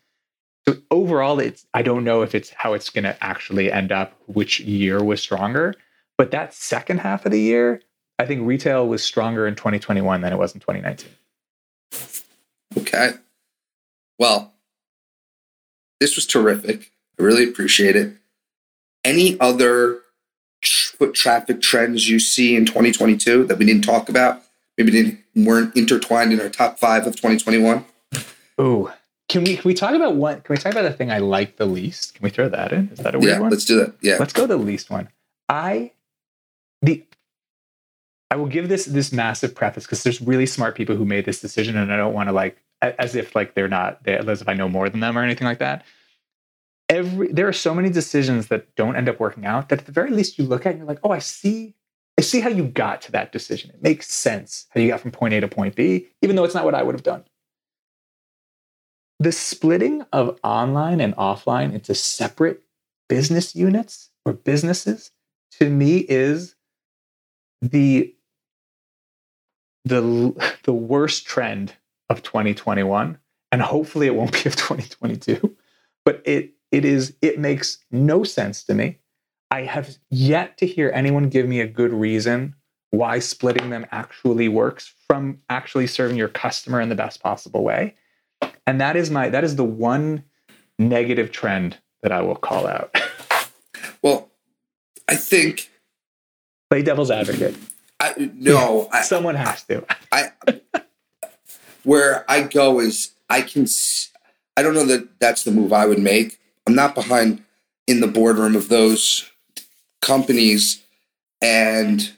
[0.68, 4.14] So overall, it's I don't know if it's how it's going to actually end up,
[4.28, 5.74] which year was stronger.
[6.18, 7.82] But that second half of the year,
[8.20, 11.10] I think retail was stronger in 2021 than it was in 2019.
[12.78, 13.14] Okay.
[14.20, 14.54] Well,
[16.00, 16.92] this was terrific.
[17.20, 18.14] I really appreciate it.
[19.04, 20.01] Any other
[21.02, 24.44] foot traffic trends you see in 2022 that we didn't talk about?
[24.78, 27.84] Maybe didn't weren't intertwined in our top five of 2021.
[28.60, 28.94] Oh,
[29.28, 30.42] can we can we talk about one?
[30.42, 32.14] Can we talk about the thing I like the least?
[32.14, 32.90] Can we throw that in?
[32.90, 33.38] Is that a weird one?
[33.38, 33.50] yeah, one?
[33.50, 33.96] let's do that.
[34.02, 35.10] Yeah, let's go to the least one.
[35.50, 35.92] I
[36.84, 37.04] the
[38.30, 41.42] I will give this this massive preface because there's really smart people who made this
[41.42, 44.54] decision, and I don't want to like as if like they're not as if I
[44.54, 45.84] know more than them or anything like that.
[46.92, 49.94] Every there are so many decisions that don't end up working out that at the
[49.94, 51.74] very least you look at and you're like, oh, I see,
[52.20, 53.70] I see how you got to that decision.
[53.70, 56.54] It makes sense how you got from point A to point B, even though it's
[56.54, 57.24] not what I would have done.
[59.20, 62.62] The splitting of online and offline into separate
[63.08, 65.12] business units or businesses
[65.60, 66.56] to me is
[67.62, 68.14] the
[69.86, 71.74] the the worst trend
[72.10, 73.18] of 2021
[73.52, 75.56] and hopefully it won't be of 2022
[76.04, 78.98] but it it is it makes no sense to me
[79.50, 82.56] i have yet to hear anyone give me a good reason
[82.92, 87.96] why splitting them actually works from actually serving your customer in the best possible way
[88.66, 90.24] and that is my that is the one
[90.80, 92.96] negative trend that i will call out
[94.02, 94.30] well
[95.08, 95.70] i think
[96.70, 97.56] play devil's advocate
[98.00, 100.32] I, no I, someone has to i
[101.84, 103.68] where I go is I can.
[104.58, 106.40] I don't know that that's the move I would make.
[106.68, 107.44] I'm not behind
[107.88, 109.30] in the boardroom of those
[110.02, 110.84] companies,
[111.42, 112.14] and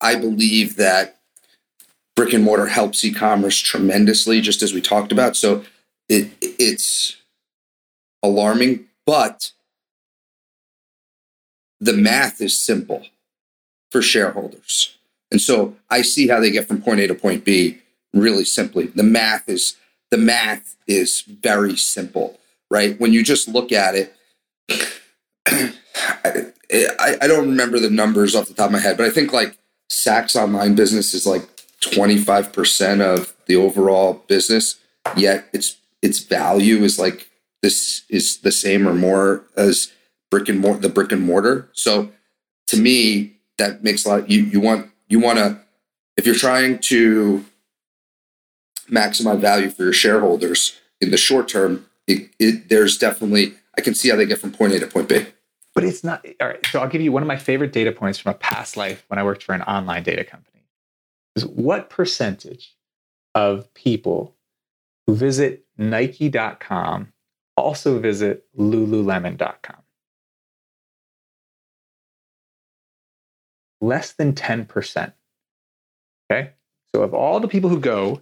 [0.00, 1.18] I believe that
[2.16, 5.36] brick and mortar helps e-commerce tremendously, just as we talked about.
[5.36, 5.64] So
[6.08, 7.16] it it's
[8.22, 9.52] alarming, but
[11.80, 13.06] the math is simple
[13.90, 14.96] for shareholders.
[15.30, 17.78] And so I see how they get from point A to point B
[18.12, 18.86] really simply.
[18.86, 19.76] The math is
[20.10, 22.40] the math is very simple,
[22.70, 22.98] right?
[23.00, 24.14] When you just look at it,
[26.70, 29.32] I, I, don't remember the numbers off the top of my head, but I think
[29.32, 29.56] like
[29.90, 31.42] Saks online business is like
[31.80, 34.76] 25% of the overall business,
[35.16, 37.28] yet its its value is like
[37.62, 39.92] this is the same or more as
[40.30, 41.68] brick and mortar the brick and mortar.
[41.72, 42.10] So
[42.66, 45.58] to me, that makes a lot you you want you want to
[46.16, 47.44] if you're trying to
[48.90, 53.94] maximize value for your shareholders in the short term, it, it, there's definitely I can
[53.94, 55.24] see how they get from point A to point B.
[55.74, 56.66] But it's not all right.
[56.66, 59.18] So I'll give you one of my favorite data points from a past life when
[59.18, 60.64] I worked for an online data company.
[61.36, 62.74] Is what percentage
[63.36, 64.34] of people
[65.06, 67.12] who visit Nike.com
[67.56, 69.76] also visit Lululemon.com?
[73.80, 75.12] Less than 10%.
[76.28, 76.50] Okay.
[76.92, 78.20] So of all the people who go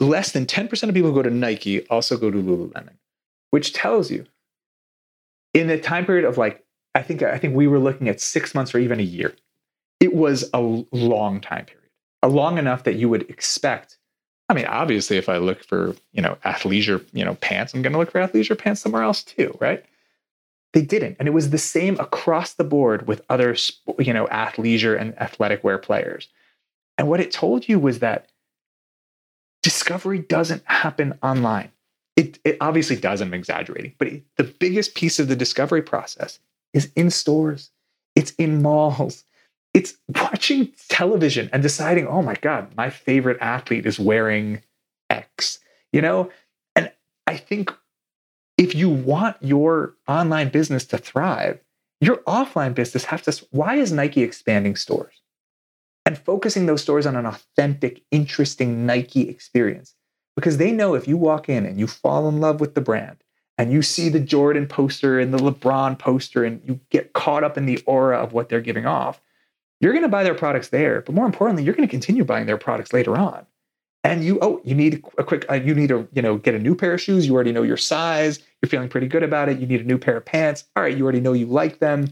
[0.00, 2.94] less than 10% of people who go to Nike also go to Lululemon,
[3.50, 4.26] which tells you
[5.54, 8.54] in the time period of like, I think, I think we were looking at six
[8.54, 9.34] months or even a year.
[10.00, 10.60] It was a
[10.92, 11.90] long time period,
[12.22, 13.98] a long enough that you would expect.
[14.48, 17.92] I mean, obviously, if I look for, you know, athleisure, you know, pants, I'm going
[17.92, 19.84] to look for athleisure pants somewhere else too, right?
[20.72, 21.16] They didn't.
[21.18, 23.56] And it was the same across the board with other,
[23.98, 26.28] you know, athleisure and athletic wear players.
[26.98, 28.28] And what it told you was that
[29.66, 31.72] discovery doesn't happen online.
[32.14, 36.38] It, it obviously does, I'm exaggerating, but it, the biggest piece of the discovery process
[36.72, 37.72] is in stores,
[38.14, 39.24] it's in malls,
[39.74, 44.62] it's watching television and deciding, oh my God, my favorite athlete is wearing
[45.10, 45.58] X,
[45.92, 46.30] you know?
[46.76, 46.92] And
[47.26, 47.74] I think
[48.56, 51.58] if you want your online business to thrive,
[52.00, 53.44] your offline business has to.
[53.50, 55.22] Why is Nike expanding stores?
[56.06, 59.94] And focusing those stores on an authentic, interesting Nike experience.
[60.36, 63.16] Because they know if you walk in and you fall in love with the brand
[63.58, 67.58] and you see the Jordan poster and the LeBron poster and you get caught up
[67.58, 69.20] in the aura of what they're giving off,
[69.80, 71.00] you're going to buy their products there.
[71.00, 73.46] But more importantly, you're going to continue buying their products later on.
[74.04, 76.60] And you, oh, you need a quick, uh, you need to, you know, get a
[76.60, 77.26] new pair of shoes.
[77.26, 78.38] You already know your size.
[78.62, 79.58] You're feeling pretty good about it.
[79.58, 80.64] You need a new pair of pants.
[80.76, 82.08] All right, you already know you like them.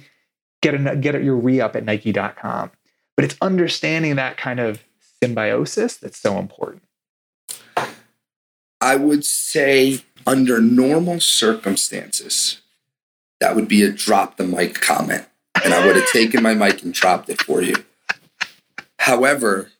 [0.61, 2.73] Get a, get your re up at Nike.com.
[3.17, 4.83] But it's understanding that kind of
[5.23, 6.83] symbiosis that's so important.
[8.81, 12.61] I would say, under normal circumstances,
[13.41, 15.27] that would be a drop the mic comment.
[15.65, 17.77] And I would have taken my mic and dropped it for you.
[18.99, 19.71] However,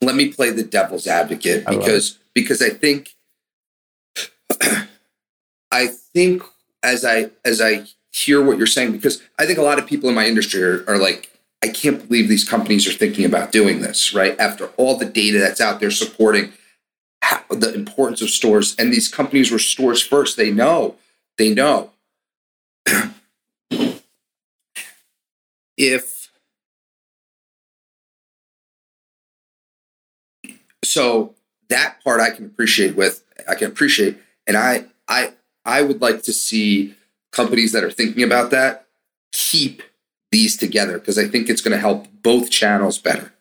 [0.00, 3.14] let me play the devil's advocate I because because I think
[5.70, 6.42] I think
[6.82, 7.84] as I as I
[8.24, 10.84] hear what you're saying because I think a lot of people in my industry are,
[10.88, 11.30] are like
[11.62, 14.38] I can't believe these companies are thinking about doing this right?
[14.38, 16.52] After all the data that's out there supporting
[17.22, 20.96] how, the importance of stores and these companies were stores first they know
[21.36, 21.90] they know.
[25.76, 26.30] If
[30.82, 31.34] so
[31.68, 36.22] that part I can appreciate with I can appreciate and I I I would like
[36.24, 36.96] to see
[37.32, 38.86] companies that are thinking about that
[39.32, 39.82] keep
[40.30, 43.32] these together because I think it's going to help both channels better.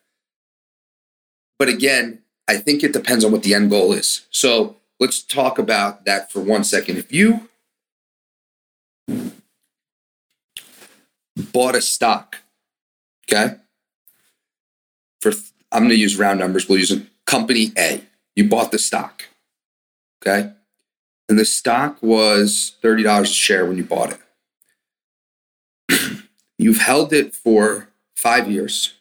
[1.59, 4.25] But again, I think it depends on what the end goal is.
[4.29, 6.97] So let's talk about that for one second.
[6.97, 7.49] If you
[11.35, 12.37] bought a stock,
[13.29, 13.55] okay,
[15.19, 15.31] for
[15.71, 16.69] I'm going to use round numbers.
[16.69, 18.03] We'll use company A.
[18.35, 19.25] You bought the stock,
[20.21, 20.53] okay,
[21.29, 24.17] and the stock was thirty dollars a share when you bought
[25.89, 26.23] it.
[26.57, 28.95] You've held it for five years,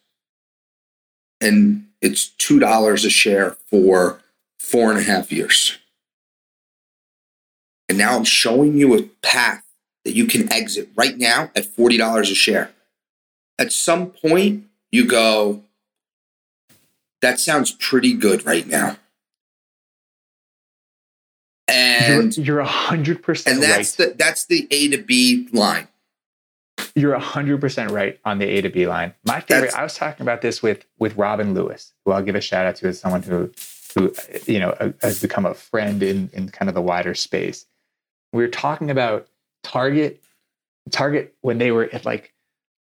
[1.40, 4.20] and it's two dollars a share for
[4.58, 5.78] four and a half years.
[7.88, 9.64] And now I'm showing you a path
[10.04, 12.70] that you can exit right now at $40 a share.
[13.58, 15.62] At some point, you go,
[17.22, 18.96] that sounds pretty good right now.
[21.68, 24.10] And you're a hundred percent and that's right.
[24.10, 25.88] the that's the A to B line.
[26.94, 29.14] You're a hundred percent right on the A to B line.
[29.24, 29.66] My favorite.
[29.66, 32.66] That's- I was talking about this with with Robin Lewis, who I'll give a shout
[32.66, 33.50] out to as someone who
[33.96, 34.14] who
[34.46, 37.66] you know has become a friend in in kind of the wider space.
[38.32, 39.26] We were talking about
[39.62, 40.22] Target.
[40.90, 42.32] Target when they were at like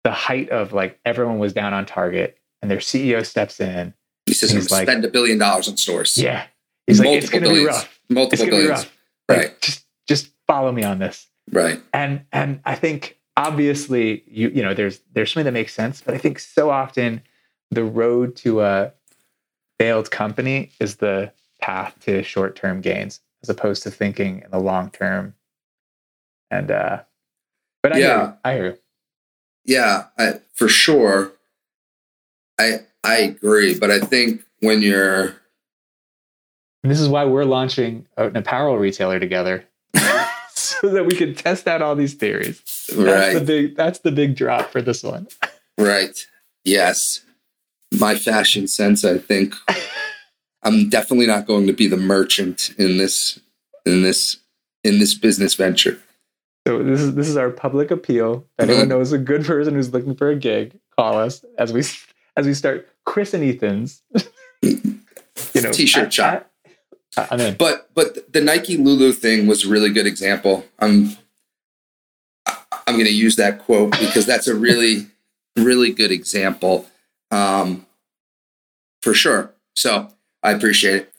[0.04, 3.94] the height of like everyone was down on Target, and their CEO steps in.
[4.28, 6.16] He says He's like- spend a billion dollars on stores.
[6.18, 6.46] Yeah,
[6.86, 7.97] he's like, it's going to be rough.
[8.10, 8.86] Multiple going to be billions.
[8.86, 8.97] rough.
[9.30, 9.62] Like, Right.
[9.62, 11.28] Just just follow me on this.
[11.51, 11.82] Right.
[11.93, 16.14] and and I think obviously you you know there's there's something that makes sense, but
[16.14, 17.22] I think so often
[17.72, 18.93] the road to a
[19.80, 21.32] failed company is the
[21.62, 25.34] path to short term gains as opposed to thinking in the long term.
[26.49, 27.01] And uh,
[27.84, 28.24] but I hear Yeah.
[28.28, 28.34] you.
[28.45, 28.78] I hear.
[29.66, 31.34] Yeah, I, for sure.
[32.58, 35.36] I I agree, but I think when you're
[36.88, 39.66] And this is why we're launching an apparel retailer together.
[40.54, 42.62] so that we can test out all these theories.
[42.88, 45.28] That's right, the big that's the big drop for this one.
[45.78, 46.18] right,
[46.64, 47.26] yes,
[48.00, 49.54] my fashion sense, I think
[50.64, 53.38] I'm definitely not going to be the merchant in this
[53.86, 54.38] in this
[54.86, 56.00] in this business venture.
[56.66, 58.46] So this is this is our public appeal.
[58.60, 58.90] If anyone Mhm.
[58.92, 61.84] knows a good person who's looking for a gig, call us as we
[62.38, 64.02] as we start Chris and Ethan's.
[64.64, 66.52] you know, T-shirt at- shop.
[67.18, 67.55] I'm in.
[67.55, 70.65] But but the Nike Lulu thing was a really good example.
[70.80, 71.18] I'm
[72.45, 75.07] I'm going to use that quote because that's a really
[75.57, 76.86] really good example,
[77.32, 77.86] um,
[79.01, 79.51] for sure.
[79.76, 80.09] So
[80.43, 81.13] I appreciate it.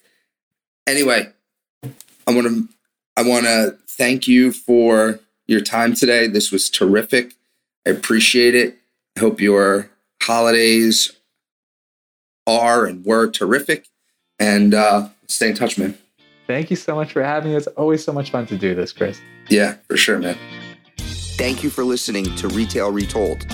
[0.87, 1.29] Anyway,
[1.85, 2.69] I want to
[3.17, 6.27] I want to thank you for your time today.
[6.27, 7.35] This was terrific.
[7.87, 8.79] I appreciate it.
[9.17, 9.91] I hope your
[10.23, 11.13] holidays
[12.47, 13.89] are and were terrific.
[14.39, 15.97] And uh, stay in touch, man.
[16.47, 17.67] Thank you so much for having us.
[17.69, 19.21] Always so much fun to do this, Chris.
[19.49, 20.37] Yeah, for sure, man.
[20.97, 23.47] Thank you for listening to Retail Retold.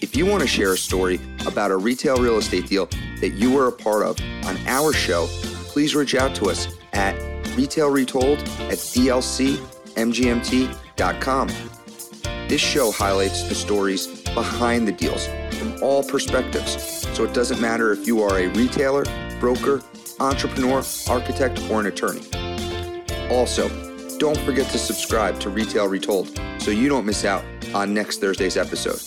[0.00, 2.86] If you want to share a story about a retail real estate deal
[3.20, 5.26] that you were a part of on our show,
[5.68, 7.16] please reach out to us at
[7.56, 8.40] retailretold
[8.70, 9.58] at dlcmgmt.com.
[12.48, 15.26] This show highlights the stories behind the deals
[15.58, 19.04] from all perspectives, so it doesn't matter if you are a retailer,
[19.40, 19.82] broker,
[20.20, 22.22] entrepreneur, architect, or an attorney.
[23.30, 23.68] Also,
[24.18, 27.44] don't forget to subscribe to Retail Retold so you don't miss out
[27.74, 29.00] on next Thursday's episode.